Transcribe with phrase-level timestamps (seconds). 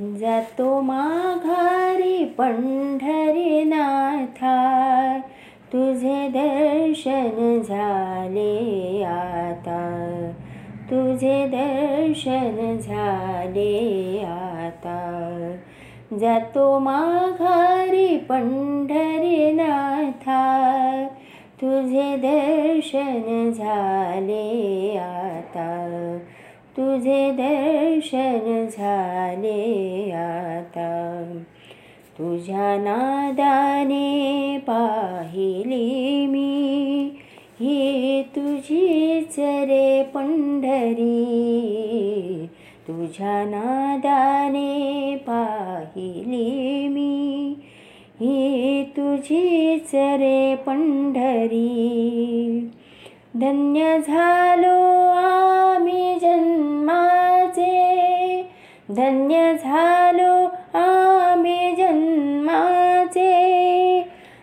[0.00, 5.20] जातो माघारी पंढरीनाथा
[5.72, 10.30] तुझे दर्शन झाले आता.
[10.90, 15.56] तुझे दर्शन झाले आता.
[16.20, 21.06] जातो माघारी पंढरीनाथा
[21.62, 26.18] तुझे दर्शन झाले आता.
[26.76, 31.42] तुझे दर्शन झाले आता.
[32.18, 37.10] तुझ्या नादाने पाहिली मी.
[37.60, 41.24] ही तुझीच रे पंढरी.
[42.88, 47.54] तुझ्या नादाने पाहिली मी.
[48.20, 51.90] ही तुझीच रे पंढरी.
[53.36, 54.93] धन्य झालो
[58.96, 60.44] धन्य झालो
[60.78, 63.34] आम्ही जन्माचे.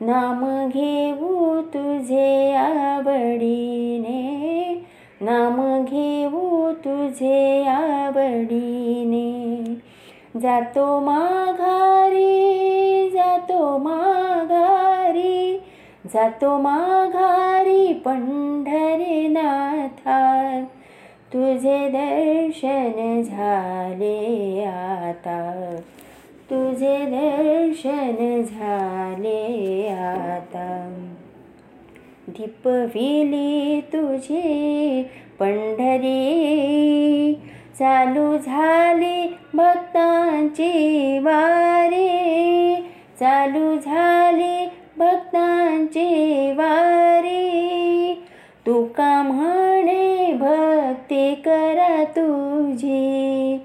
[0.00, 4.24] नाम घेऊ तुझे आवडीने.
[5.20, 9.34] नाम घेऊ तुझे आवडीने.
[10.40, 12.40] जातो माघारी
[13.14, 15.62] जातो माघारी.
[16.14, 18.84] जातो माघारी पंढरीनाथा
[21.36, 25.76] तुझे दर्शन झाले आता.
[26.50, 31.04] तुझे दर्शन झाले आता.
[32.28, 35.02] दीपविली तुझी
[35.40, 36.14] पंढरी.
[37.78, 42.08] चालू झाली भक्तांची वारी.
[43.20, 44.66] चालू झाली
[44.98, 47.44] भक्तांची वारी.
[48.66, 49.53] तुका म्हण
[51.14, 53.56] भक्ती करा तुझी.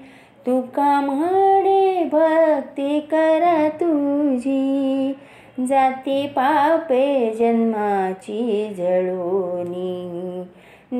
[0.46, 5.12] तुका म्हणे भक्ती करा तुझी.
[5.68, 10.42] जाती पापे जन्माची जळोनी.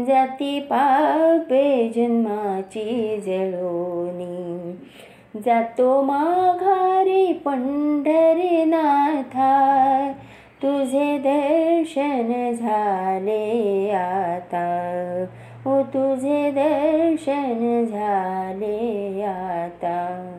[0.05, 4.73] जाती पापे जन्माची जळोनी.
[5.45, 8.13] जातो माघारी पंढरीनाथा.
[10.63, 14.87] तुझे दर्शन झाले आता.
[15.67, 20.39] ओ तुझे दर्शन झाले आता.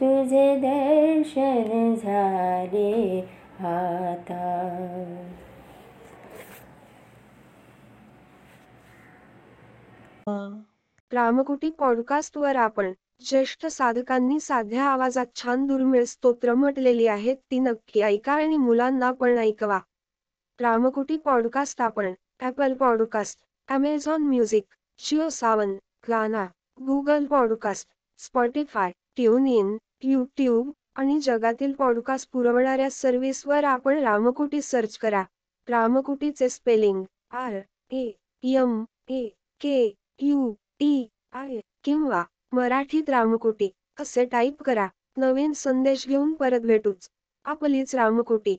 [0.00, 3.20] तुझे दर्शन झाले
[3.60, 4.42] आता.
[11.12, 12.92] रामकुटी पॉडकास्टवर आपण
[13.28, 19.38] ज्येष्ठ साधकांनी साध्या आवाजात छान दुर्मिळ स्तोत्र म्हटलेली आहेत ती नक्की ऐका आणि मुलांना पण
[19.38, 19.78] ऐकवा.
[20.60, 23.38] रामकुटी पॉडकास्ट आपण Apple podcast
[23.72, 24.64] Amazon music
[24.98, 25.70] Jio Saavn
[26.08, 26.44] Gaana
[26.86, 27.88] Google podcast
[28.18, 35.22] Spotify tune in YouTube आणि जगातील पॉडकास्ट पुरवणाऱ्या सर्व्हिसवर आपण रामकुटी सर्च करा.
[35.68, 37.60] रामकुटीचे spelling R
[37.90, 38.10] A
[38.42, 39.26] M A
[39.60, 42.22] K U T I किंवा
[42.52, 44.88] मराठीत रामकोटी असे टाईप करा.
[45.16, 47.08] नवीन संदेश घेऊन परत भेटूच.
[47.44, 48.56] आपलीच रामकोटी.